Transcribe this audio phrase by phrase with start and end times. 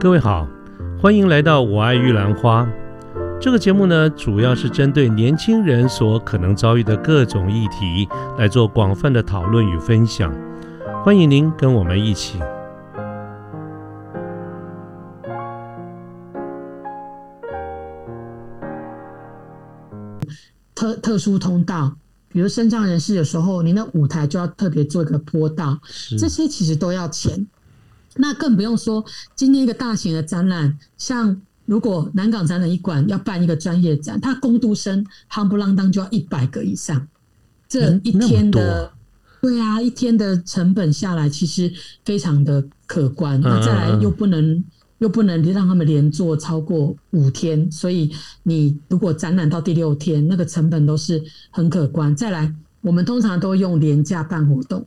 [0.00, 0.48] 各位好，
[0.98, 2.64] 欢迎来到《我爱玉兰花》
[3.38, 8.08] 这个节目呢，主要是针对年轻人所可能遭遇的各种议题
[8.38, 10.34] 来做广泛的讨论与分享。
[11.04, 12.38] 欢迎您跟我们一起。
[20.74, 21.94] 特特殊通道，
[22.30, 25.78] 比如身障人士，有时候你那舞台就要特别做一个坡道，
[26.18, 27.46] 这些其实都要钱。
[28.16, 37.06] 那更不用说今天一个大型的展览，像如果南港展览一馆要办一个专业展，它工读生夯不啷当就要一百个以上，
[37.68, 38.92] 这一天的
[39.40, 41.72] 对啊，一天的成本下来其实
[42.04, 43.40] 非常的可观。
[43.40, 44.62] 那再来又不能
[44.98, 48.10] 又不能让他们连做超过五天，所以
[48.42, 52.14] 你如果展览到第六天，那个成本都是很可观。
[52.14, 54.84] 再来，我们通常都用廉价办活动。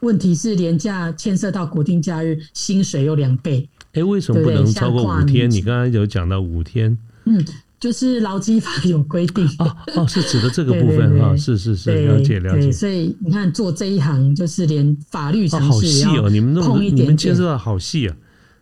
[0.00, 3.68] 问题是廉价牵涉到国定假日，薪水又两倍。
[3.94, 5.50] 哎，为什么不能超过五天？
[5.50, 6.96] 你刚刚有讲到五天。
[7.24, 7.44] 嗯，
[7.80, 9.44] 就是劳基法有规定。
[9.58, 12.70] 哦哦，是指的这个 部分哈，是是是，了解了解。
[12.70, 18.16] 所以你看，做这一行就是连法律常识也要你们控一点，你们牵涉到好细啊。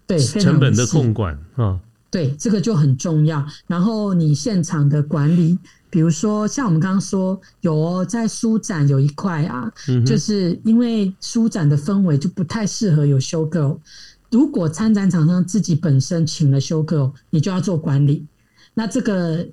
[0.06, 1.78] 对，成本的控管啊。
[2.10, 3.44] 对，这个就很重要。
[3.66, 5.58] 然后你现场的管理。
[5.88, 9.72] 比如说，像我们刚刚说，有哦在书展有一块啊，
[10.04, 13.78] 就是因为书展的氛围就不太适合有修 girl。
[14.30, 18.26] 如果参展厂商自己本身请了修 girl，你就要做管理。
[18.74, 19.46] 那这个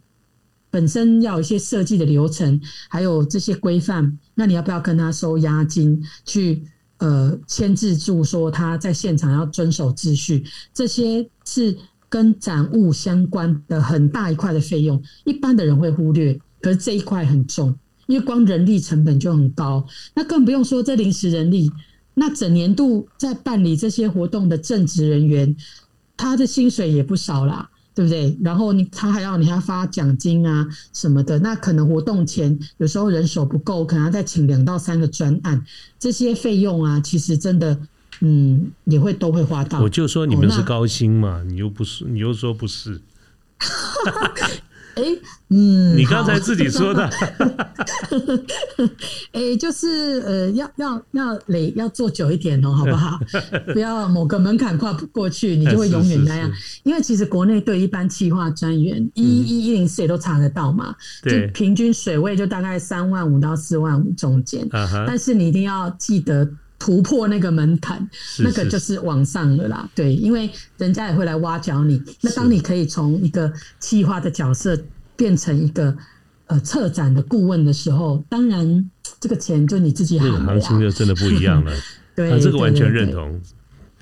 [0.70, 6.64] 本身要有一些设计的流程，还有这些规范，那你要不要跟他收押金，去
[6.98, 10.44] 呃签字住说他在现场要遵守秩序？
[10.74, 11.78] 这些是。
[12.14, 19.84] 跟展物相关的很大一块的费用，一般的人会忽略，可是这一块很重，因为光人力成本就很高，
[20.14, 21.72] 那更不用说这临时人力，
[22.14, 25.56] 那整年度在办理这些活动的正职人员，
[26.16, 28.38] 他的薪水也不少啦，对不对？
[28.44, 35.66] 然后你他还要你还要发奖金啊什么的，那可能活动前有时候人手不够，可能要再请两到三个专案，
[35.98, 37.76] 这些费用啊，其实真的。
[38.22, 39.82] 嗯，也会都会花到。
[39.82, 43.02] 我就说你们是高薪嘛，你又不是，你又说不是。
[44.96, 45.02] 哎，
[45.50, 47.04] 嗯，你刚才自己说的。
[49.32, 53.20] 哎， 就是呃，要要要累，要做久一点哦，好不好？
[53.74, 56.48] 不要某个门槛跨不过去，你就会永远那样。
[56.84, 64.68] 因为其实国内对一般企划专员一一一零四也都查得到嘛，就平均水位就大概三万五到四万五中间。
[65.08, 66.48] 但是你一定要记得。
[66.84, 68.06] 突破那个门槛，
[68.40, 69.90] 那个就是往上的啦。
[69.96, 72.02] 对，因为人家也会来挖角你。
[72.20, 73.50] 那当你可以从一个
[73.80, 74.78] 企划的角色
[75.16, 75.96] 变成一个
[76.48, 81.72] 呃策展的顾问的时候，当然这个钱就你自己好了行情就真的不一样了。
[82.18, 83.42] 对，这个完全认同。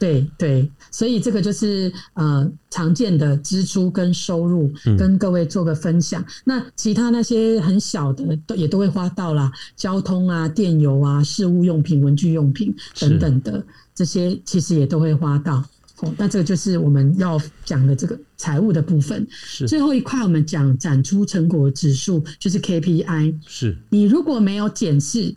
[0.02, 6.26] 对对，所以这个就是呃常见的支出跟收入，跟各位做个分享。
[6.44, 13.64] 那其他那些很小的都也都会花到啦，交通啊、电油啊、事务用品、文具用品等等的
[13.94, 15.64] 这些，其实也都会花到。
[16.00, 19.28] 哦，那这个就是我们要讲的这个财务的部分。
[19.68, 23.36] 最后一块，我们讲展出成果指数，就是 KPI。
[23.46, 25.36] 是你如果没有检视，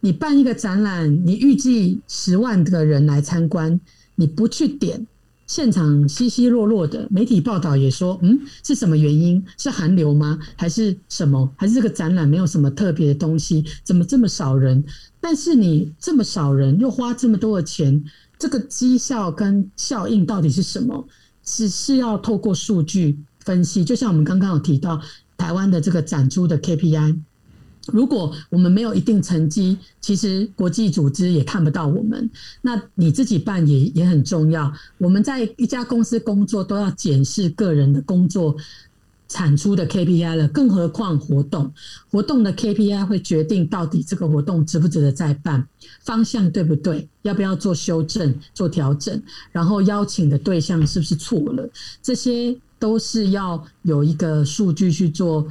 [0.00, 3.78] 你办一个展览，你预计十万个人来参观。
[4.20, 5.06] 你不去点，
[5.46, 9.44] 现场稀稀落落的，媒体报道也说，嗯，是什么原因？
[9.56, 10.36] 是寒流吗？
[10.56, 11.48] 还是什么？
[11.56, 13.64] 还是这个展览没有什么特别的东西？
[13.84, 14.84] 怎么这么少人？
[15.20, 18.04] 但是你这么少人，又花这么多的钱，
[18.40, 21.06] 这个绩效跟效应到底是什么？
[21.44, 25.00] 只是要透过数据分析，就像我们刚刚有提到
[25.36, 27.20] 台湾的这个展出的 KPI。
[27.92, 32.28] 如果我们没有一定成绩，其实国际组织也看不到我们。
[32.62, 34.72] 那你自己办也也很重要。
[34.98, 38.54] 我们在一家公司工作，都要检视个人的工作
[39.28, 41.72] 产出的 KPI 了，更何况活动。
[42.10, 45.66] 活动的 KPI 会决定到底这个活动值不值得再办，
[46.00, 49.20] 方向对不对，要不要做修正、做调整，
[49.52, 51.68] 然后邀请的对象是不是错了，
[52.02, 55.46] 这些都是要有一个数据去做。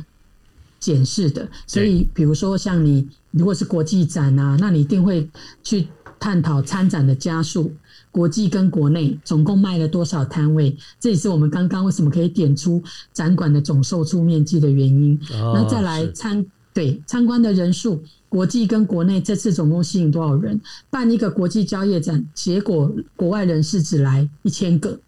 [0.79, 5.29] 检视的，所以比如说像你如果是国际展啊，那你一定会
[5.63, 5.87] 去
[6.19, 7.71] 探讨参展的家数，
[8.11, 12.81] 国际跟国内总共卖了多少摊位，这也是我们刚刚为什么可以点出
[13.13, 15.19] 展馆的总售出面积的原因。
[15.29, 20.59] 那再来参对参观的人数，国际跟国内这次总共吸引多少人？
[20.89, 24.99] 办一个国际交易展，结果国外人士只来一千个，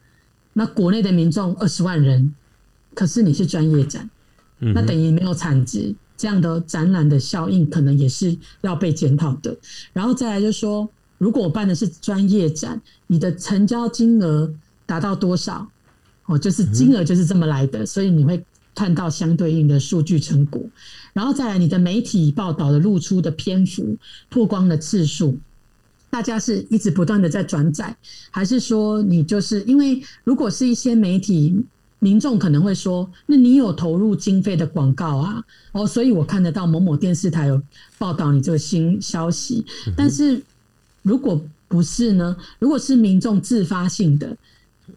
[0.53, 2.33] 那国内的民众二十万人，
[2.93, 4.09] 可是你是专业展。
[4.59, 9.55] 那等于没有产值，这样的展览的效应可能也是要被检讨的。
[9.93, 14.53] 然后再来就是说，如果我办的是专业展，你的成交金额
[14.85, 15.65] 达到多少？
[16.25, 18.43] 哦，就是金额就是这么来的，所以你会
[18.75, 20.61] 看到相对应的数据成果。
[21.13, 23.97] 然后再来，你的媒体报道的露出的篇幅、
[24.29, 25.39] 曝光的次数，
[26.09, 27.95] 大家是一直不断的在转载，
[28.29, 31.63] 还是说你就是因为如果是一些媒体？
[31.99, 35.43] 民众可能会说：“那你有投入经费的广告啊？
[35.73, 37.61] 哦，所以我看得到某某电视台有
[37.97, 39.65] 报道你这个新消息。
[39.97, 40.41] 但是
[41.01, 42.37] 如果不是呢？
[42.57, 44.37] 如果是民众自发性的，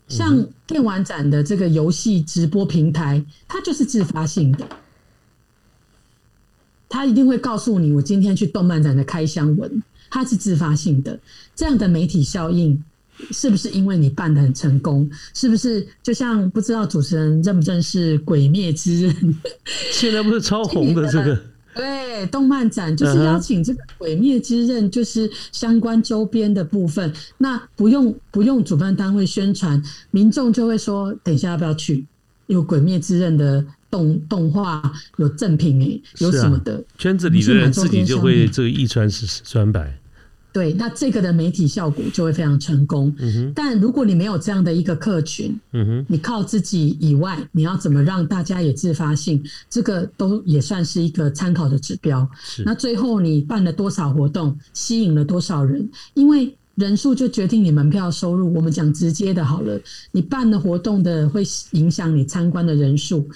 [0.06, 4.64] 像电玩展的这个游戏直播平台，它就是自发性的，
[6.88, 11.19] 它一定会告诉你我今天去动漫展的开箱文，它是自发性的，
[11.56, 12.81] 这样的媒体效应。”
[13.31, 15.09] 是不是因为你办的很成功？
[15.35, 19.14] 是不是就像不知道主持人认不认识《鬼灭之刃》？
[19.93, 21.38] 现在不是超红的这个？
[21.75, 27.11] 对，动漫展就是邀请这个《鬼灭之刃》，就是相关周边的部分。
[27.38, 32.05] 那不用不用主办单位宣传，民众就会说：等一下要不要去？
[32.49, 36.85] 有《鬼灭之刃》的动 动画，有赠品哎，有什么的？
[36.99, 39.99] 圈子里的人自己就会这个一传十，十传百。
[40.52, 43.14] 对，那这个的媒体效果就会非常成功。
[43.54, 45.58] 但如果你没有这样的一个客群，
[46.06, 49.43] 你靠自己以外，你要怎么让大家也自发性？
[49.70, 52.28] 这个都也算是一个参考的指标。
[52.66, 55.88] 那最后你办了多少活动，吸引了多少人？
[56.12, 58.52] 因为人数就决定你门票收入。
[58.52, 63.26] 我们讲直接的好了，你办的活动的会影响你参观的人数。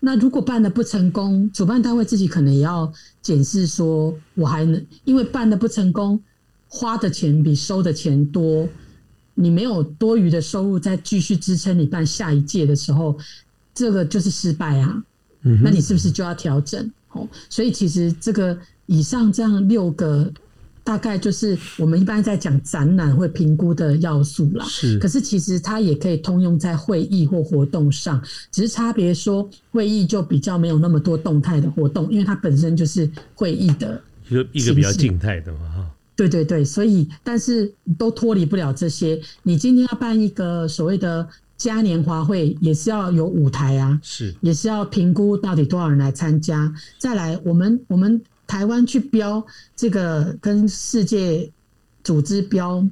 [0.00, 2.92] 那如果办的不成功，主办单位自己可能也要
[3.22, 6.20] 检视说，我还能因为办的不成功。
[6.76, 8.68] 花的钱比收的钱多，
[9.34, 13.18] 你没有多余的收入再继续支撑你办下一届的时候，
[13.74, 15.02] 这个就是失败啊。
[15.42, 16.90] 嗯那你是不是就要调整？
[17.12, 20.30] 哦，所以其实这个以上这样六个，
[20.84, 24.66] 大概就是我们一般在讲展览会评估的要素啦。
[24.68, 28.20] 是，可是其实它也可以通用在会议或活动上，
[28.50, 35.90] 只是差别说会议就比较没有那么多动态的活动，因为它本身就是会议的一个一个比较静态的嘛，哈。
[36.16, 39.20] 对对对，所以但是都脱离不了这些。
[39.42, 41.28] 你今天要办一个所谓的
[41.58, 46.74] 嘉年华会，也是要有舞台啊，是，也是要评估到底多少人来参加。
[46.98, 49.44] 再来，我们我们台湾去标
[49.76, 51.52] 这个跟世界
[52.02, 52.82] 组织标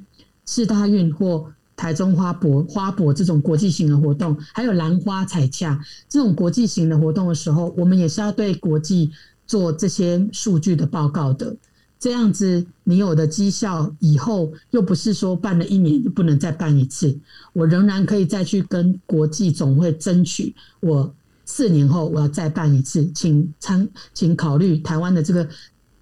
[0.45, 9.11] 四大运或台中花博花博这种国际型的活动，还有兰花彩洽这种国际型的活动的时候，我们也是要对国际
[9.47, 11.57] 做这些数据的报告的。
[12.05, 17.19] 这样子，你有的绩效以后又不是说办了一年就不能再办一次，
[17.55, 21.15] 我仍然可以再去跟国际总会争取，我
[21.47, 25.49] 四年后我要再办一次，请参，请考虑台湾的这个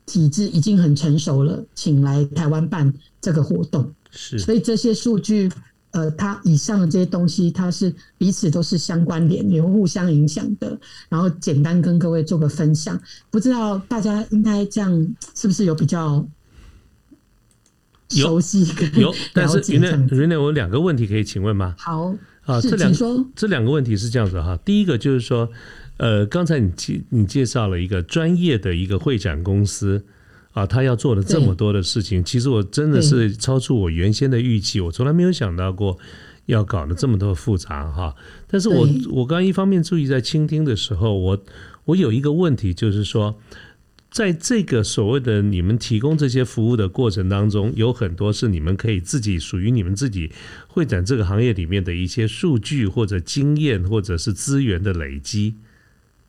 [0.05, 3.89] 体制已经很成熟了，请来台湾办这个活动。
[4.11, 5.53] 是，所以这些数据。
[5.93, 10.79] 呃，它以上的这些东西，它是彼此都是相关联，也会互相影响的。
[11.09, 13.01] 然后简单跟各位做个分享，
[13.31, 16.27] 不知道大家应该这样是不是有比较
[18.09, 18.67] 熟悉？
[18.95, 21.75] 有，但是云南云南，我有两个问题可以请问吗？
[21.79, 22.93] 好啊，这两
[23.37, 24.59] 这两个问题是这样子哈。
[24.65, 25.51] 第一个就是说，
[25.99, 30.05] 呃，刚才你介你介绍了一个专业的一个会展公司。
[30.53, 34.81] 啊，他要做的这么多的事情，其实我真的是超出我原先的预期。
[34.81, 35.99] 我从来没有想到过
[36.47, 38.15] 要搞得这么多复杂哈。
[38.47, 41.43] 但是我我刚一方面注意在倾听的时候，我
[41.87, 43.41] 我有一个问题，就是说，
[44.11, 50.31] 在这个所谓的你们提供这些服务的过程当中，有很多是你们可以自己属于你们自己
[50.69, 55.55] 会展这个行业里面的一些数据或者经验或者是资源的累积。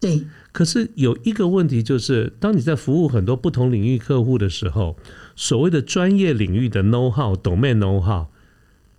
[0.04, 0.22] 对。
[0.52, 4.98] 可是有一个问题，就是当你在服务很多不同领域客户的时候，
[5.36, 8.28] 所谓的专业领域的 know how、domain know how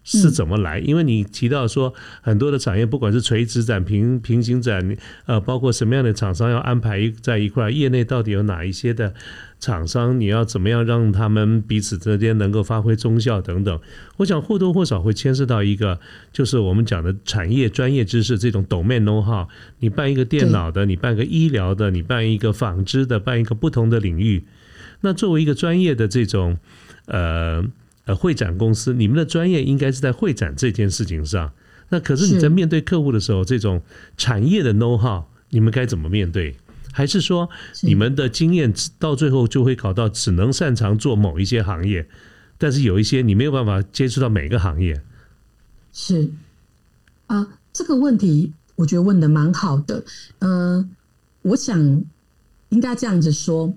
[0.05, 0.79] 是怎么来？
[0.79, 4.97] 因为你提到说很多的产业，不管是垂直展、平平行展，
[5.27, 9.13] 呃，包括什么样的厂商要安排在一块，业内到底有哪一些的？
[9.61, 13.81] 厂商，你要怎么样让他们彼此之间能够发挥中效等等？
[14.19, 15.99] 我想或多或少会牵涉到一个，
[16.35, 19.49] 就是我们讲的产业专业知识这种 domain know how。
[19.79, 24.45] 你办一个电脑的，你办个医疗的，你办一个纺织的，办一个不同的领域。
[25.01, 26.59] 那作为一个专业的这种
[27.07, 27.65] 呃
[28.05, 31.53] 呃会展公司，你们的专业应该是在会展这件事情上。
[31.91, 33.83] 那可是你在面对客户的时候，这种
[34.17, 36.57] 产业的 know how，你们该怎么面对？
[36.93, 37.51] 还是说，
[37.83, 42.09] 你们的经验到最后就会搞到只能擅长做某一些行业，
[42.57, 45.03] 但是有一些你没有办法接触到每个行业。
[45.93, 46.31] 是
[47.27, 50.05] 啊，这个问题我觉得问的蛮好的。
[50.39, 50.89] 呃，
[51.43, 52.05] 我想
[52.69, 53.75] 应该这样子说，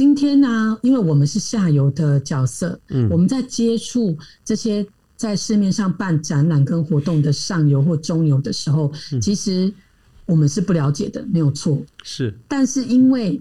[0.00, 8.90] 今天呢，因为我们是下游的角色，嗯，我们在接触这些在市面上办展览跟活动的上游或中游的时候，
[9.20, 9.70] 其实
[10.24, 11.78] 我们是不了解的，没有错。
[12.02, 13.38] 是，但是因为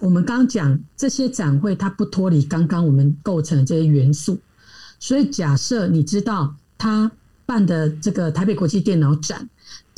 [0.00, 4.38] 我们刚刚讲这些展会，它不脱离刚刚我们构成的这些元素，
[4.98, 7.12] 所以假设你知道他
[7.44, 9.46] 办的这个台北国际电脑展。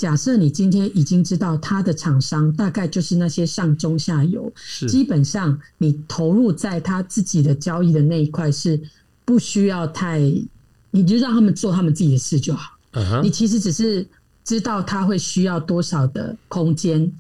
[0.01, 4.51] 假设你今天已经知道他的厂商大概就是那些上中下游，
[4.89, 8.81] 基本上你投入在他自己的交易的那一块是
[9.27, 10.19] 不需要太，
[10.91, 12.79] 你就让他们做他们自己的事就好。
[13.23, 14.09] 你其实只是
[14.43, 17.13] 知道他会需要多少的空间，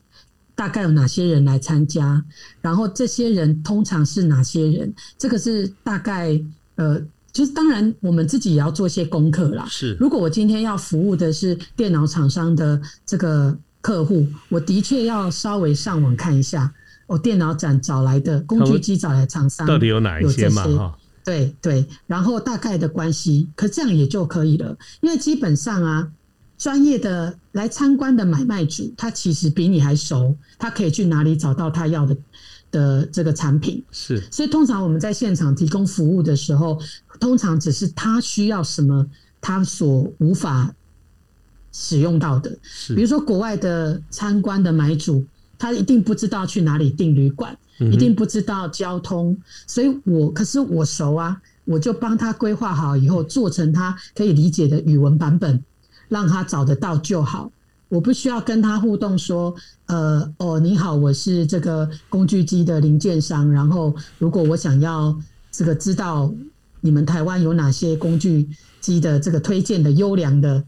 [0.55, 2.25] 大概有哪些人来参加，
[2.63, 6.41] 然后这些人通常是哪些人，这个是大概
[6.77, 6.99] 呃。
[7.33, 9.65] 就是当然，我们自己也要做些功课啦。
[9.69, 16.73] 是，如果我今天要服务的是电脑厂商的这个客户，我的确要稍微上网看一下，
[17.07, 20.65] 我电脑展找来的工具机找来厂商到底有哪一些嘛？
[20.65, 24.77] 哈，对对，然后大概的关系，可这样也就可以了。
[25.01, 26.09] 因为基本上啊，
[26.59, 32.17] 专业的来参观的买卖主，他其实比你还熟，他可以去哪里找到他要的。
[32.71, 33.83] 的这个产品。
[33.91, 36.81] 是，所以通常我们在现场提供服务的时候，
[37.19, 39.07] 通常只是他需要什么，
[39.41, 40.75] 他所无法
[41.73, 42.51] 使用到的。
[42.95, 45.25] 比如说国外的参观的买主，
[45.59, 49.37] 他一定不知道去哪里订旅馆，一定不知道交通，
[49.67, 55.63] 所以我可是我熟啊，我就帮他规划好以后，做成他可以理解的语文版本，
[56.09, 57.51] 让他找得到就好。
[57.91, 59.55] 我不需要跟他互动说，
[59.87, 63.51] 呃，哦，你好，我是这个工具机的零件商。
[63.51, 65.15] 然后，如果我想要
[65.51, 66.33] 这个知道
[66.81, 68.49] 你们台湾有哪些工具
[68.81, 70.65] 机的这个推荐的优良的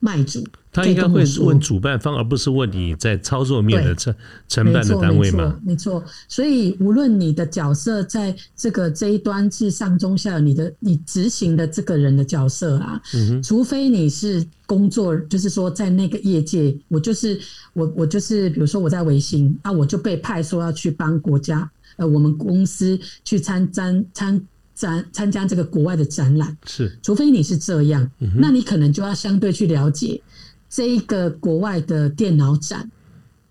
[0.00, 0.44] 卖主。
[0.76, 4.14] 他应该会问主办方，而不是问你在操作面的承
[4.46, 5.58] 承办的单位嘛？
[5.64, 13.00] 没错，所以无论你的角色在这个这一端是上中下，你的你执行的这个人的角色啊，
[13.42, 17.40] 除非你是工作，就是说在那个业界，我就是
[17.72, 24.40] 我我就是比如说我在维新啊，我就被派说要去帮国家呃我们公司去参参参
[24.74, 30.20] 展参加这个国外的展览，是，除非你是这样，那你可能就要相对去了解。
[30.76, 32.90] 这一个国外的电脑展，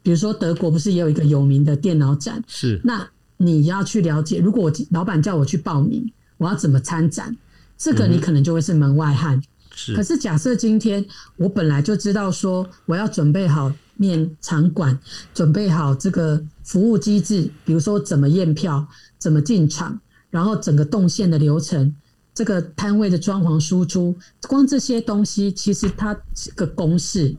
[0.03, 2.39] 比如说德国不是也有一个有名的电脑展？
[2.45, 2.79] 是。
[2.83, 7.35] 那你要去了解，如果我老板叫我去报名，我要怎么参展？
[7.79, 9.41] 这个你可能就会是门外汉。
[9.73, 9.95] 是。
[9.95, 11.03] 可是假设今天
[11.37, 14.95] 我本来就知道说，我要准备好面场馆，
[15.33, 21.95] 准备好这个服务机制，比如说怎么验票，怎么进场，然后整个动线的流程。
[22.35, 24.15] 这个摊位的装潢输出，
[24.47, 27.35] 光这些东西，其实它是个公式，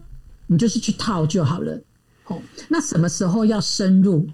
[0.49, 1.81] 你就是去套就好了。
[2.27, 4.27] 哦，那什么时候要深入？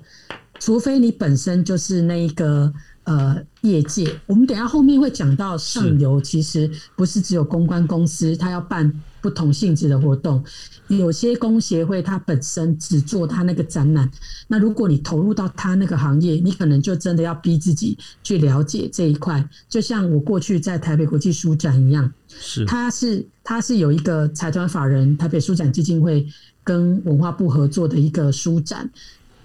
[0.58, 2.72] 除非你本身就是那个。
[3.04, 10.44] 呃，业界，我们等下后面会讲到上游，其实不是只有公关公司，它要办不同性质的活动。
[10.88, 14.10] 有些工协会它本身只做它那个展览，
[14.48, 19.48] 那如果你投入到它那个行业，你可能就真的要逼自己去了解这一块。
[19.68, 26.26] 就像我过去在台北国际书展一样，是它是它是有一个财团法人台北书展基金会
[26.62, 28.90] 跟文化部合作的一个书展，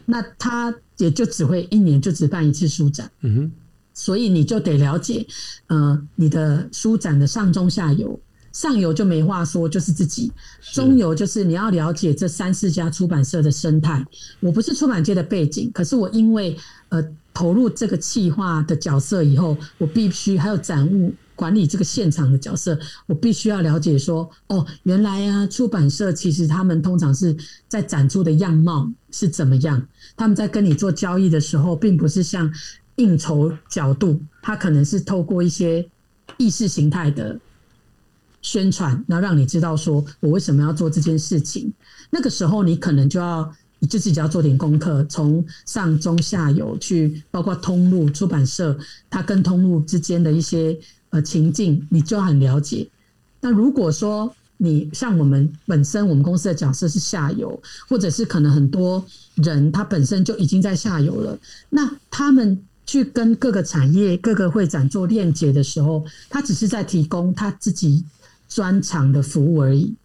[0.06, 0.74] 那它。
[0.98, 3.52] 也就只会一年就只办一次书展，嗯哼，
[3.94, 5.24] 所以你就得了解，
[5.68, 8.20] 呃，你的书展的上中下游，
[8.58, 10.32] 上游就没话说，就是自己；
[10.74, 14.04] 中游就是你要了解这三四家出版社的生态。
[14.40, 16.58] 我不是出版界的背景，可是我因为
[16.90, 17.04] 呃
[17.36, 21.14] 投入这个企划的角色以后，我必须还有展务。
[21.36, 27.38] 管理这个现场的角色，我必须要了解说，哦，原来啊，出版社其实他们通常是
[27.68, 29.88] 在展出的样貌是怎么样？
[30.16, 32.52] 他们在跟你做交易的时候，并不是像
[32.96, 35.88] 应酬角度，他可能是透过一些
[36.38, 37.40] 意识形态的
[38.48, 41.74] 宣传，那让你知道说我为什么要做这件事情。
[42.10, 48.78] 那个时候，你可能就要你就自己要做点功课，从上中下游去，包括通路出版社，
[49.10, 50.80] 它跟通路之间的一些。
[51.10, 52.86] 呃，情境你就很了解。
[53.40, 59.02] 那如果说你像我们本身，我们公司的角色是下游，或者是可能很多
[59.36, 61.40] 人他本身就已经在下游了，
[61.70, 68.04] 那他们去跟各个产业、各个会展做链接的时候，他只是在提供他自己
[68.48, 69.96] 专长的服务而已。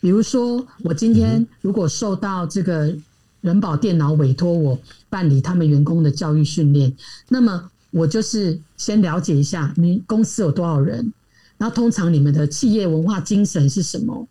[0.00, 2.96] 比如说，我今天如果受到这个
[3.40, 4.78] 人保电脑委托我
[5.08, 6.96] 办理他们员工的教育训练，
[7.28, 7.70] 那么。
[7.92, 11.12] 我就是先了解一下你公司有多少人，
[11.58, 14.28] 然后通常你们的企业文化精神是什么？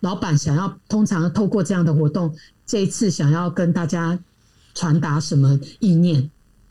[0.00, 4.18] 老板想要通常透过这样的活动，这一次想要跟大家
[4.74, 6.30] 传达什么意念？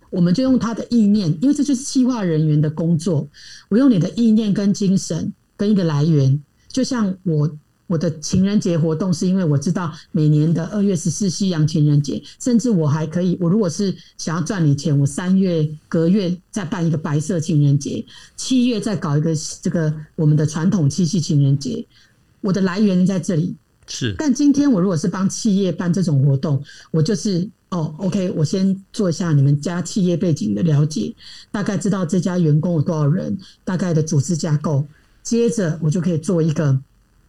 [0.10, 3.28] 我们就用他的意念，因为这就是企划人员的工作。
[3.70, 5.32] 我用你的意念跟精神，
[5.62, 6.42] 跟一个来源。
[6.70, 18.04] 就像我我的情人节活动，是因为我知道每年的二月十四西洋情人节，甚至我还可以，我如果是想要赚你钱，我三月隔月再办一个白色情人节，
[18.36, 21.86] 七月再搞一个这个我们的传统七夕情人节，
[22.40, 23.56] 我的来源在这里。
[23.88, 31.14] 是，但今天我如果是帮企业办这种活动，我就是哦，OK，我先做一下你们家企业背景的了解，
[31.52, 34.86] 大概知道这家员工有多少人，大概的组织架构，
[35.24, 36.78] 接着我就可以做一个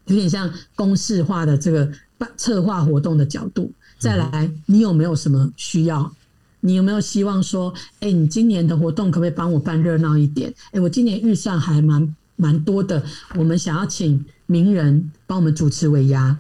[0.06, 3.72] 有点像公式化的这个办策划活动的角度。
[3.98, 6.12] 再来，你有没有什么需要？
[6.60, 10.52] 你有没有希望说，哎，你今年的活动可不可以帮我办热闹一点？
[10.70, 13.02] 哎，我今年预算还蛮蛮多的，
[13.36, 16.38] 我们想要请名人帮我们主持尾牙。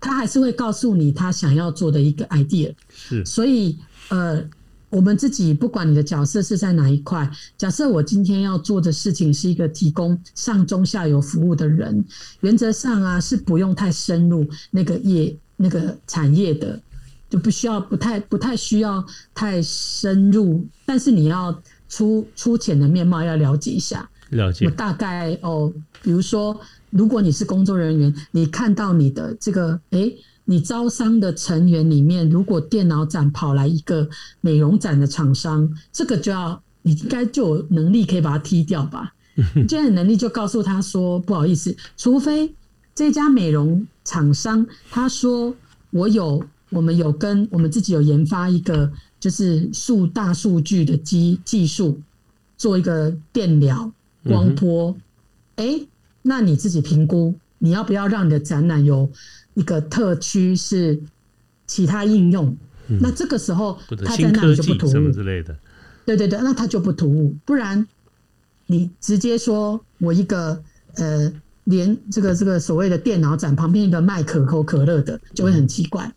[0.00, 3.76] 他还是会告诉你他想要做的一个 idea，是，所以
[4.08, 4.42] 呃，
[4.90, 12.04] 我们自己不管你的角色是在哪一块，假设我今天要做的事情是一个提供上中下游服务的人，
[12.40, 16.80] 原则上啊是不用太深入那个业那个产业的，
[17.28, 26.60] 就不需要不太不太需要太深入，但是你要粗粗浅的面貌要了解一下，了解，大概哦，比如说。
[26.92, 30.12] 如果你是工作人员，你看到你的这个，哎，
[30.50, 34.08] 你招商的成员里面，如果电脑展跑来一个
[34.40, 39.14] 美容展的厂商，这个就要你应该就有能力可以把它踢掉吧？
[39.68, 42.52] 这样能力就告诉他说，不好意思，除非
[42.96, 45.54] 这家美容厂商他说
[45.90, 48.90] 我有，我们有跟我们自己有研发一个
[49.20, 52.00] 就是数大数据的技技术，
[52.58, 53.92] 做一个电疗
[54.24, 54.96] 光波，
[55.54, 55.86] 哎。
[56.22, 59.10] 那你自己评估，你要不要让你的展览有
[59.54, 61.00] 一个特区是
[61.66, 62.56] 其他应用？
[63.00, 65.56] 那这个时候它在那里就不突兀之类的。
[66.04, 67.34] 对对对，那它就不突兀。
[67.44, 67.86] 不然
[68.66, 70.60] 你直接说我一个
[70.94, 71.32] 呃，
[71.64, 76.12] 连这个这个所谓的电脑展旁边一个卖可口可乐的，就会很奇怪。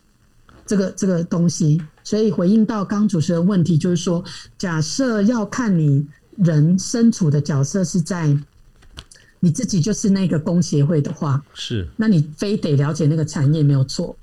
[0.66, 4.24] 这个这个东西，所以回应到刚主持人问题，就是说，
[4.58, 6.06] 假设要看你
[6.38, 8.36] 人身处的角色是在。
[9.44, 14.16] 你自己就是那个工协会的话，是，那你非得了解那个产业没有错。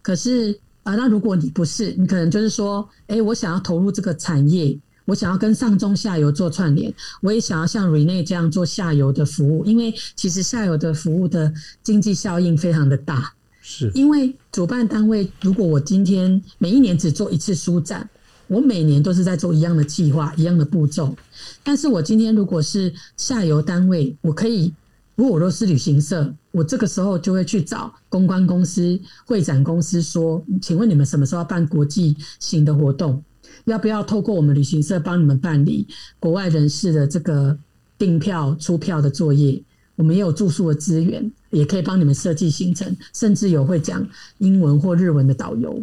[0.00, 13.30] 可是啊，那如果你不是，你可能就是说，哎，我想要投入这个产业，我想要跟上中下游做串联，我也想要像 Rene 这样做下游的服务，因为其实下游的服务的经济效应非常的大。
[13.60, 18.08] 是，因为主办单位如果我今天每一年只做一次书展。
[18.48, 21.16] 我每年都是在做一样的计划，一样的步骤。
[21.64, 24.72] 但是我今天如果是下游单位，我可以，
[25.14, 33.22] 如果我都是旅行社，我这个时候就会去找公关公司、会展公司说：“请问你们什么时候要办国际型的活动？
[33.66, 35.86] 要不要透过我们旅行社帮你们办理
[36.18, 37.56] 国外人士的这个
[37.96, 39.62] 订票、出票的作业？
[39.94, 44.04] 我们也有住宿的资源，也可以帮你们设计行程，甚至有会讲
[44.38, 45.82] 英文或日文的导游。”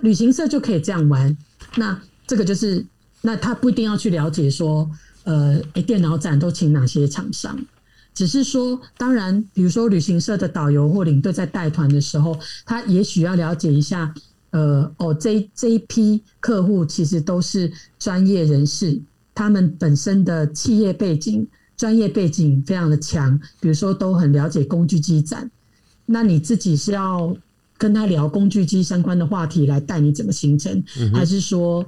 [0.00, 1.36] 旅行社就可以这样玩，
[1.76, 2.84] 那这个就是，
[3.26, 4.86] 那他不一定要去了解说，
[5.22, 7.58] 呃，诶，电脑展都请哪些厂商，
[8.14, 14.14] 只是说，当然，比如说旅行社的导游或领队在带团的时候，他也许要了解一下，
[14.50, 19.00] 呃，哦，这这一批客户其实都是专业人士，
[19.34, 25.50] 他们本身的企业背景、专业背景非常的强，比如说都很了解工具机展，
[26.04, 27.34] 那你自己是要。
[27.76, 30.82] 跟他聊工具机相关的话题来带你怎么行程，
[31.12, 31.84] 还是说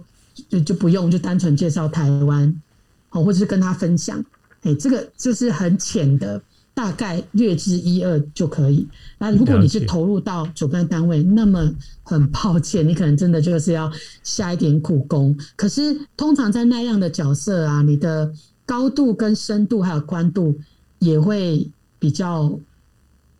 [0.48, 2.62] 就就不用就单纯介绍台湾，
[3.10, 4.24] 哦，或者是跟他分享，
[4.62, 6.40] 哎，这个就是很浅的，
[6.74, 8.86] 大概略知一二就可以。
[9.18, 13.90] 那如果你是投入到主办单位，那么很抱歉，你可能真的就是要
[14.22, 15.36] 下一点苦功。
[15.56, 18.32] 可是通常在那样的角色啊，你的
[18.64, 20.58] 高度跟深度还有宽度
[20.98, 21.68] 也会
[21.98, 22.58] 比较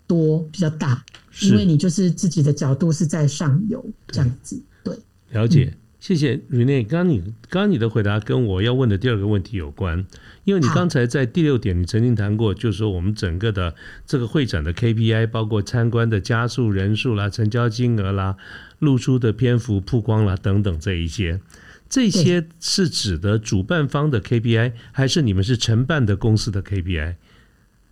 [0.07, 1.05] 多，比较大。
[1.43, 4.97] 因为你就是自己的角度是在上游这样子，对，
[5.33, 5.77] 了解，
[6.07, 6.87] 谢谢 Rene。
[6.87, 10.07] 刚刚你刚刚你的回答跟我要问的第二个问题有关，
[10.45, 13.75] 因为你刚才在第六点你曾经谈过，就是说我们整个的
[14.07, 18.37] 这个会展的 KPI，包括参观的加速人数啦、成交金额啦、
[18.79, 21.41] 露出的篇幅、曝光啦等等这一些，
[21.89, 27.17] 这些是指的主办方的 KPI，还是你们是承办的公司的 KPI？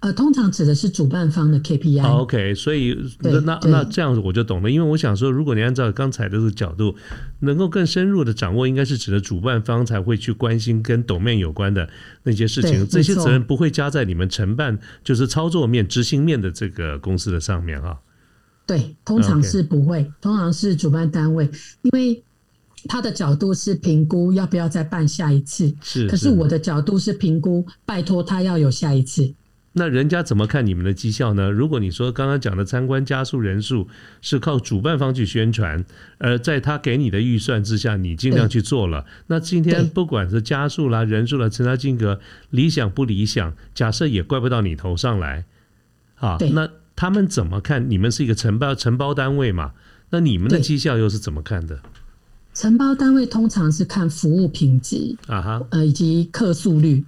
[0.05, 2.03] 呃，通常指的是主办方的 KPI。
[2.03, 6.95] OK，所以那那那这样子我就懂了，因为我想说，如果你按照刚才的这个角度，
[7.41, 11.89] 能够更深入的掌握，应该是指的主办方才会去关心跟抖面有关的
[12.25, 17.97] 那些事情，这些责任不会加在你们承办就是操作面、执行面的这个公司的上面啊。
[18.67, 21.49] 对，通常是不会，通常是主办单位，
[21.81, 22.23] 因为
[22.89, 29.33] 他的角度是评估要不要再办下一次，是，可是我的角度是评估，拜托他要有下一次。
[29.77, 31.51] 那人家怎么看你们的绩效呢？
[31.51, 33.89] 如果你说刚刚讲的参观加速人数
[34.23, 35.85] 是靠主办方去宣传，
[36.19, 39.05] 而在他给你的预算之下，你尽量去做了。
[39.27, 45.45] 那今天不管是加速啦、人数啦、成交金额理想不理想，假设也怪不到你头上来。
[46.17, 47.91] 啊，那他们怎么看？
[47.91, 49.73] 你们是一个承包承包单位嘛？
[50.11, 51.81] 那你们的绩效又是怎么看的？
[52.55, 57.05] 承包单位通常是看服务品质啊哈，呃，以及客诉率。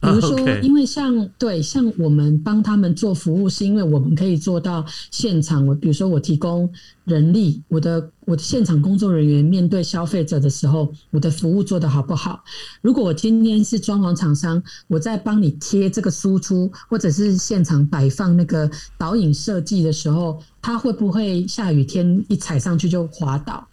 [0.00, 5.66] 比如说，因为像对像我们帮他们做服务，是因为我们可以做到现场。
[5.66, 6.72] 我比如说，我提供
[7.04, 12.42] 人力，我的我的现场工作人员面对消费者的时候，我的服务做得好不好？
[12.80, 23.68] 如果我今天是装潢厂商，我在帮你贴这个输出，或者是现场摆放那个导引设计的时候，它会不会下雨天一踩上去就滑倒？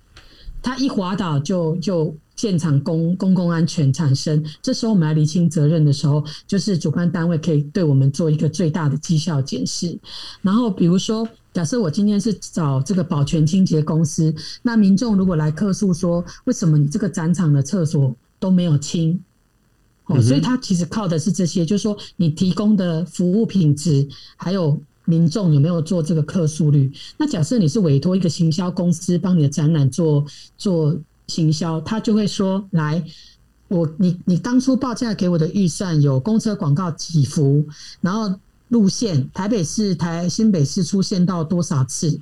[0.62, 2.14] 它一滑倒就就。
[2.38, 9.98] 现场公公共安全产生，这时候我们来厘清责任的时候，就是主办单位可以对我们做一个最大的绩效检视。
[10.44, 19.20] 然后，比如说，假设我今天是找这个保全清洁公司，那民众如果来客诉说，为什么你这个展场的厕所都没有清？
[20.06, 26.92] 哦，所以他其实靠的是这些，就是说你提供的服务品质，还有民众有没有做这个客诉率。
[27.18, 30.24] 那假设你是委托一个行销公司帮你的展览做
[30.56, 30.96] 做。
[31.28, 33.04] 行销，他就会说：“来，
[33.68, 37.66] 我你你当初报价给我的预算有公车广告几幅，
[38.02, 42.20] 然后路线台北市、台新北市出现到多少次，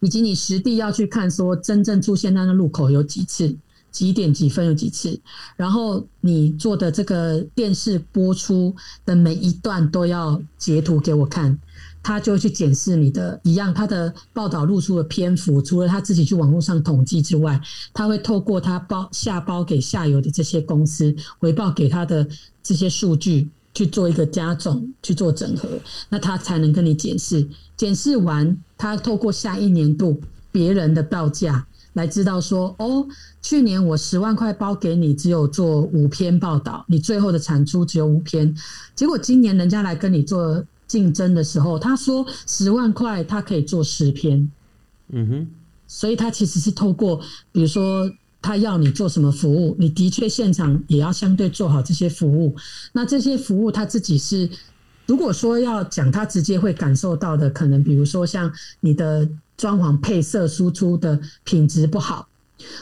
[0.00, 3.56] 以及你实地要去看说真正出现那个路口有几次，
[3.90, 5.18] 几点几分有几次，
[5.56, 11.58] 然后你做的这个电视播出的每一段都要截图给我看。”
[12.04, 17.58] 他就会去检视你的一样，他的报道露出的篇幅，除了他自己去网络上统计之外，
[17.94, 22.28] 他会透过他包下包给下游的这些公司回报给他的
[22.62, 25.66] 这些数据去做一个加总，去做整合，
[26.10, 27.48] 那他才能跟你检视。
[27.74, 30.20] 检视完，他透过下一年度
[30.52, 33.06] 别人的报价来知道说，哦，
[33.40, 38.54] 去年我十万块包给你，只有做五篇报道，你最后的产出只有五篇，
[38.94, 40.62] 结果今年人家来跟你做。
[40.86, 44.50] 竞争的时候，他说十万块他可以做十篇，
[45.08, 45.48] 嗯哼，
[45.86, 47.20] 所以他其实是透过，
[47.52, 48.10] 比如说
[48.42, 52.54] 他要你做什么服务，你的确现场也要相对做好这些服务。
[52.92, 54.48] 那这些服务他自己是，
[55.06, 62.28] 如果说要讲他直接会感受到的，可能比如说像你的装潢配色输出的品质不好，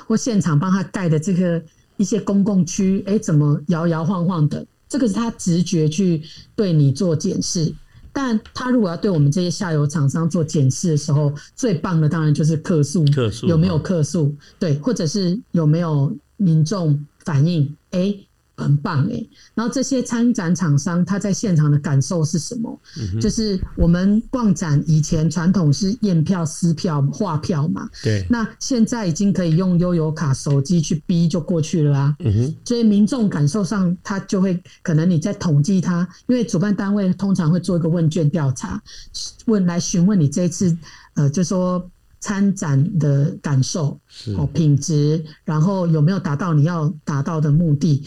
[0.06, 1.62] 或现场帮他盖的这个
[1.96, 6.22] 一些公共区，哎，怎么摇摇晃晃的，这个是他直觉去
[6.56, 7.72] 对你做检视。
[8.12, 13.04] 但他如果要对我们这些下游厂商做检视的时候，最棒的当然就是客诉，
[13.46, 14.34] 有没有客诉？
[14.58, 17.76] 对，或者是有没有民众反映？
[17.90, 18.14] 哎。
[18.56, 22.80] 很棒哎，然后这些参展厂商他在现场的感受是什么？
[23.20, 32.16] 就是我们逛展以前传统是验票、撕票、画票嘛，对，那现在已经可以用悠游卡、手机去逼就过去了啊。
[32.20, 38.80] 嗯哼，所以民众感受上，他就会可能你在统计他，因为主办单位通常会做一个问卷调查，
[39.46, 40.76] 问来询问你这一次，
[41.14, 41.88] 呃，就说。
[42.24, 43.98] 参展的感受，
[44.38, 48.00] 哦，品质，然后有没有达到你要达到的目的，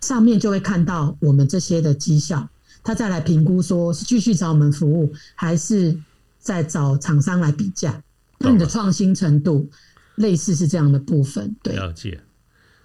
[0.00, 2.48] 上面就会看到我们这些的绩效，
[2.82, 5.96] 他再来评估，说是继续找我们服务，还是
[6.38, 8.02] 在找厂商来比价，
[8.38, 9.68] 那你的创新程度，
[10.16, 12.20] 类似是这样的部分，对，了解，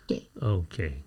[0.07, 1.03] 对，OK，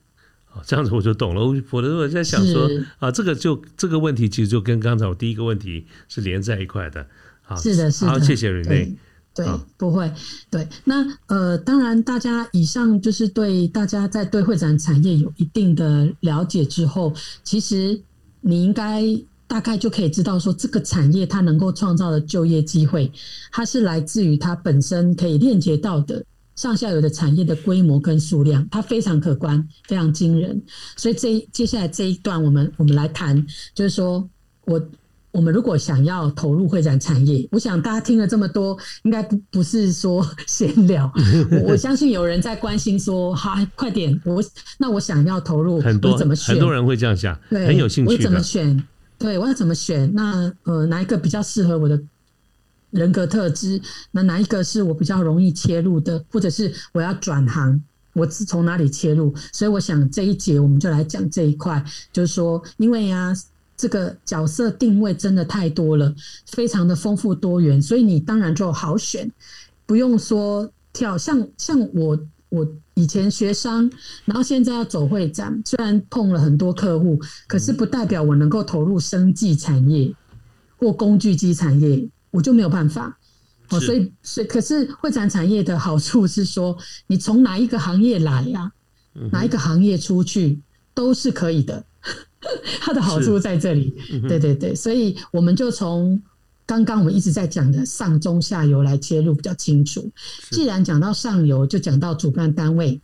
[0.46, 1.42] 好，这样子我就懂了。
[1.70, 7.06] 我的我在想说，啊，这个就这个问题其实就跟刚才我第一个问题是连在一块的，
[7.42, 8.94] 好，是的，是的，好，谢谢 Rene。
[9.34, 9.44] 对，
[9.76, 10.08] 不会。
[10.48, 18.00] 对，那呃，当然，大家以上就是对大家在对会展产业有一定的了解之后，其实
[18.40, 19.02] 你应该
[19.48, 23.10] 大概就可以知道说，这个产业它能够创造的就业机会，
[23.50, 30.62] 它是来自于它本身可以链接到的上下游的产业的规模跟数量，它非常可观，非常惊人。
[30.96, 33.44] 所以这接下来这一段，我们我们来谈，
[33.74, 34.30] 就是说
[34.66, 34.80] 我。
[35.34, 41.12] 我们如果想要投入会展产业，我想大家听了这么多，应该不不是说闲聊。
[41.66, 44.40] 我相信有人在关心说：“好，快点，我
[44.78, 46.54] 那我想要投入，很多怎么选？
[46.54, 48.14] 很多人会这样想，对，很有兴趣。
[48.14, 48.80] 我怎么选？
[49.18, 50.08] 对我要怎么选？
[50.14, 52.00] 那呃，哪一个比较适合我的
[52.92, 53.80] 人格特质？
[54.12, 56.24] 那哪一个是我比较容易切入的？
[56.30, 59.34] 或者是我要转行，我是从哪里切入？
[59.52, 63.34] 所以我想这一节我们就来讲这一块，就是说，因为呀。
[63.76, 66.14] 这个角色定位真的太多了，
[66.46, 69.30] 非常的丰富多元，所以你当然就好选，
[69.86, 71.18] 不用说跳。
[71.18, 72.18] 像像我
[72.50, 73.90] 我以前学商，
[74.24, 80.14] 然后现在要走会展，虽然碰了很多客户，可是不代表我能够投入生技产业
[80.76, 83.18] 或工具机产业，我就没有办法。
[83.70, 88.70] 哦，所以，所以，可是会展产业的好处是说，你从哪一个行业来呀，
[89.32, 90.60] 哪一个行业出去
[90.92, 91.82] 都是可以的。
[92.80, 93.94] 它的好处在这里。
[94.28, 96.20] 对对对，所以我们就从。
[96.66, 100.10] 刚刚我们一直在讲的上中下游来切入比较清楚。
[100.50, 102.98] 既然讲到上游，就讲到主办单位。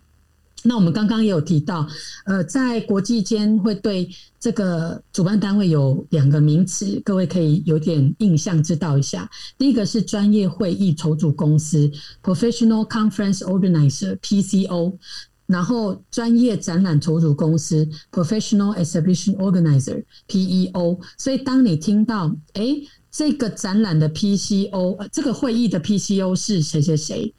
[0.62, 1.86] 那我们刚刚也有提到，
[2.24, 9.30] 呃，在国际间会对这个主办单位有两个名词，各位可以有点印象知道一下。
[9.58, 11.90] 第一个是专业会议筹组公司
[12.22, 14.94] （Professional Conference Organizer，PCO），
[15.50, 21.00] 然后专业展览筹组公司 （Professional Exhibition Organizer，PEO）。
[21.18, 22.76] 所以当你听到，哎。
[23.12, 27.34] 这个展览的 PCO，呃，这个会议的 PCO 是谁谁谁，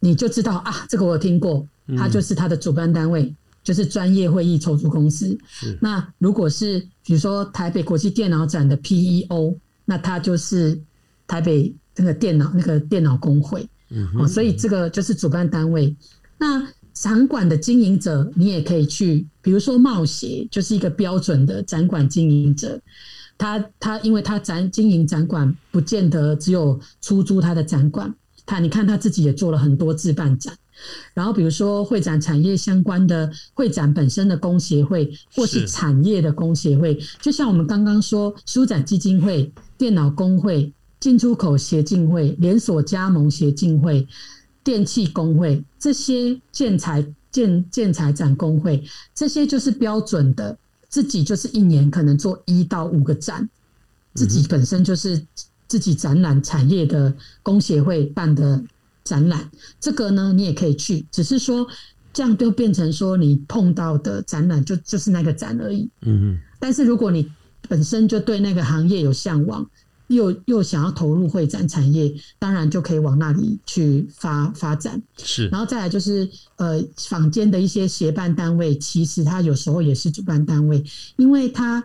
[0.00, 1.64] 你就知道啊，这个我听过，
[1.96, 3.32] 他就是他的主办单位，
[3.62, 5.38] 就是专业会议筹组公司。
[5.80, 10.76] 那如果是比如说台北国际电脑展的 PEO，那他就是
[11.28, 13.64] 台北那个电脑那个电脑工会。
[14.18, 15.94] 哦，所以这个就是主办单位。
[16.38, 22.80] 那展馆的经营者，你也可以去，比如说冒协，就是一个标准的展馆经营者。
[23.38, 28.14] 他他，因为他展经营展馆，不见得只有出租他的展馆。
[28.44, 30.54] 他你看他自己也做了很多自办展，
[31.14, 44.06] 然后比如说会展产业相关的会展本身的工协会，或是产业的工协会，就像我们刚刚说书展基金会、电脑工会、进出口协进会、连锁加盟协进会、
[44.64, 48.82] 电器工会这些建材建建材展工会，
[49.14, 50.56] 这些就是标准的。
[50.88, 53.48] 自己就是一年可能做一到五个展，
[54.12, 55.24] 自己本身就是
[55.66, 57.10] 自己展览产业的
[57.42, 58.62] 工协会办的
[59.02, 61.66] 展览，这个呢你也可以去，只是说
[62.12, 65.88] 这样就变成说你碰到的展览就就是那个展而已。
[66.02, 66.38] 嗯嗯。
[66.60, 67.32] 但是如果你
[67.70, 69.66] 本身就对那个行业有向往。
[70.14, 75.02] 又又想要投入会展产业，当然就可以往那里去发发展。
[75.22, 80.84] 是，然后再来就是呃，坊间的一些协办单位，其实它有时候也是主办单位，
[81.16, 81.82] 因为它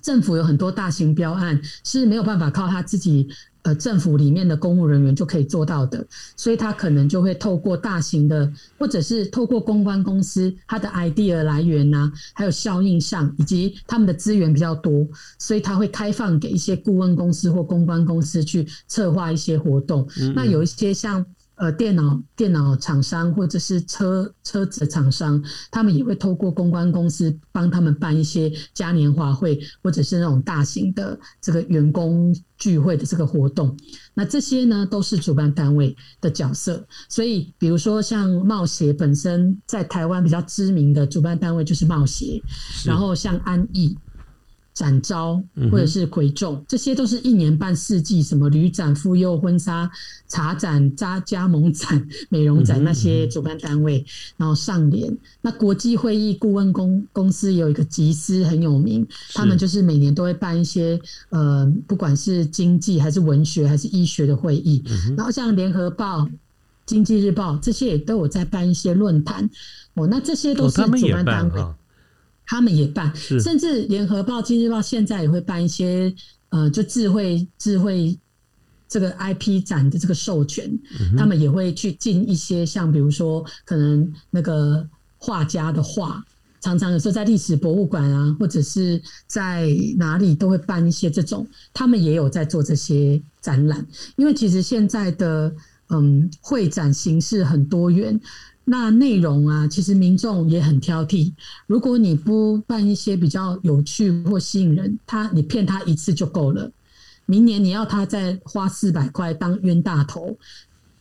[0.00, 3.28] 政府有很多大型标案是没有办法靠他自己。
[3.62, 6.04] 呃，政府里面的公务人员就可以做到的，
[6.36, 15.06] 所以他可能就会透过大型的，或者是透过公关公司，他的 idea 来源呐，还有效应上，以及他们的资源比较多，
[15.38, 20.08] 所以他会开放给一些顾问公司或公关公司去策划一些活动。
[20.34, 21.24] 那有一些像。
[21.62, 33.76] 呃，电脑电脑厂商或者是车车子厂商，他们也会透过公关公司帮他们办一些嘉年华会，或者是那种大型的这个员工聚会的这个活动。
[34.12, 36.84] 那这些呢，都是主办单位的角色。
[37.08, 42.42] 所以，比如说像冒协本身在台湾比较知名的主办单位就是冒协，
[42.84, 43.96] 然后像安逸。
[44.74, 49.90] 展昭或者是魁众，这些都是一年半四季，什么旅展、妇幼婚纱、
[50.28, 54.04] 茶展、加加盟展、 美容展那些主办单位，
[54.38, 55.14] 然后上联。
[55.42, 64.82] 那国际会议顾问公公司有一个集思很有名，他们就是每年都会办一些呃，不管是经济还是文学还是医学的会议。
[65.16, 66.26] 然后像联合报、
[66.86, 69.48] 经济日报这些也都有在办一些论坛。
[69.94, 71.62] 哦，那这些都是主办单位。
[72.46, 76.14] 他们也办，甚至联合报、今日报现在也会办一些
[76.50, 78.18] 呃，就智慧智慧
[78.88, 80.70] 这个 IP 展的这个授权，
[81.16, 86.22] 他们也会去进一些像比如说可能那个画家的画，
[86.60, 95.54] 常常有时候在历史博物馆啊，或者是在哪里都会办一些这种，他们也有在做这些展览，因为其实现在的
[95.88, 98.20] 嗯会展形式很多元。
[98.64, 101.32] 那内容啊，其实民众也很挑剔。
[101.66, 106.70] 如果你不办一些比较有趣或吸引人，他你骗他一次就够了。
[107.26, 110.36] 明年你要他再花四百块当冤大头，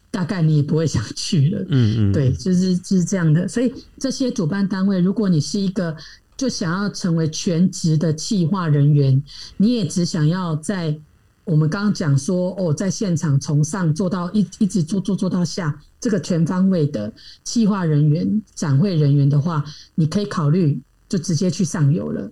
[0.09, 1.65] 大概你也不会想去了。
[1.69, 3.47] 嗯嗯，对，就是就是这样的。
[3.47, 5.95] 所以这些主办单位，如果你是一个
[6.35, 9.21] 就想要成为全职的企划人员，
[9.57, 10.99] 你也只想要在。
[11.43, 17.13] 我们刚刚讲说，哦，在现场从上做到一一直做做做到下，这个全方位的
[17.45, 19.63] 企划人员、展会人员的话，
[19.95, 22.29] 你可以考虑就直接去上游了。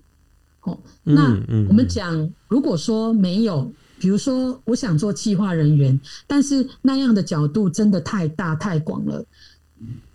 [0.63, 9.23] 哦，那我们讲，如果说没有，比如说我想做企划人员，但是那样的角度真的太大太广了，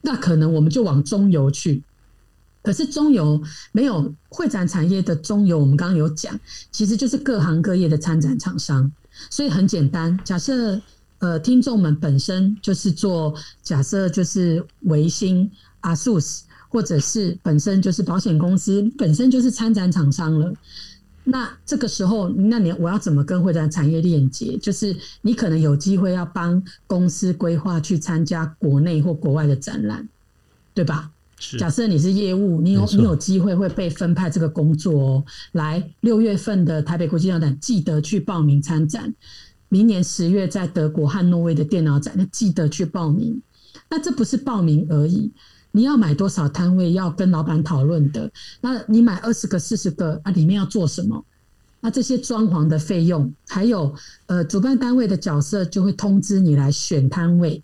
[0.02, 1.82] 那可能我们就往中游去。
[2.62, 3.40] 可是中游
[3.72, 6.38] 没有会展产业的中游，我们刚刚有讲，
[6.72, 8.90] 其实就是各行各业的参展厂商。
[9.30, 10.80] 所以很简单，假设
[11.24, 20.52] 呃听众们本身就是做假设就是维新、阿素斯，或者是本身就是保险公司，本身就是参展厂商了。
[21.24, 24.58] 那这个时候，那你我要怎么跟会展产业链接？
[24.58, 30.06] 就是你可能有机会要帮公司规划去参加国内或国外的展览，
[30.74, 31.10] 对吧？
[31.58, 35.24] 假设你是业务，你有你有机会会被分派这个工作哦。
[35.52, 39.12] 来六月份的台北国际展，记得去报名参展。
[39.74, 43.42] 明年十月在德国和挪威的电脑展，那记得去报名。
[43.90, 45.32] 那这不是报名而已，
[45.72, 48.30] 你要买多少摊位要跟老板讨论的。
[48.60, 51.24] 那你买二十个、四十个啊，里面要做什么？
[51.80, 53.92] 那这些装潢的费用，还有
[54.26, 57.60] 呃，主办单位的角色就会通知你来选摊位。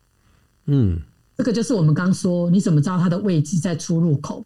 [0.66, 1.00] 嗯。
[1.36, 4.44] 这个就是我们刚说，你怎么知道它的位置在出入口？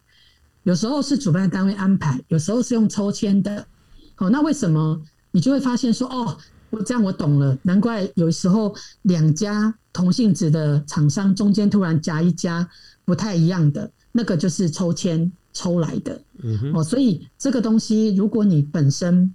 [0.61, 3.65] 有时候是主办单位安排，有时候是用抽签的。
[4.13, 5.01] 好，那为什么
[5.31, 6.37] 你就会发现说，哦，
[6.75, 12.67] 我这样我懂了，难怪有时候两家同性质的厂商中间突然夹一家
[13.05, 16.21] 不太一样的，那个就是抽签抽来的。
[16.43, 19.33] 嗯哦，所以这个东西，如果你本身。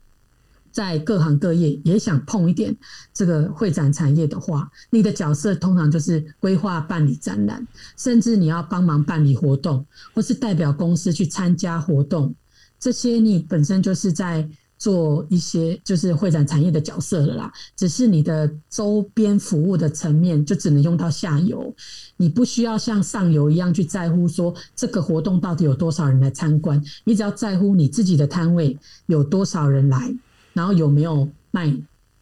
[0.73, 2.73] 在各行各业也想碰一点
[3.13, 12.33] 这个会展产业的话，你的角色通常就是规划办理展览，甚至你要帮忙办理活动，或是代表公司去参加活动，
[12.79, 14.49] 这些你本身就是在
[14.81, 17.53] 做一些就是会展产业的角色了啦。
[17.77, 21.73] 只是你的周边服务的层面就只能用到下游，
[22.17, 30.13] 你不需要像上游一样去在乎说这个活动到底有多少人来参观，你只要在乎你自己的摊位有多少人来。
[30.53, 31.73] 然后有没有卖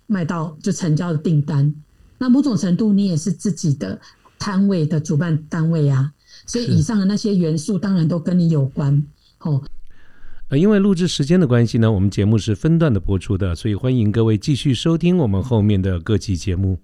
[0.07, 1.75] 卖到就成交的订单？
[2.19, 3.99] 那某种程度你也是自己的
[4.39, 6.13] 摊位的主办单位啊，
[6.45, 9.03] 所以以上的那些元素当然都跟你有关。
[9.39, 9.63] 哦，
[10.49, 16.79] 呃，因为录制时间的关系呢，我们节目是分段的播出的，所以欢迎各位继续收听我们后面的各期节目。